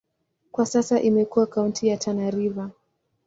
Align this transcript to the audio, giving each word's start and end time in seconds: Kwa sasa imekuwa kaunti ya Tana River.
Kwa 0.51 0.65
sasa 0.65 1.01
imekuwa 1.01 1.47
kaunti 1.47 1.87
ya 1.87 1.97
Tana 1.97 2.31
River. 2.31 2.69